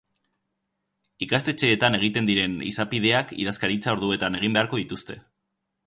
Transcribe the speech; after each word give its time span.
Ikastetxeetan 1.25 1.97
egiten 1.99 2.31
diren 2.31 2.57
izapideak 2.71 3.35
idazkaritza 3.45 3.97
orduetan 3.99 4.41
egin 4.41 4.59
beharko 4.59 4.83
dituzte. 4.85 5.25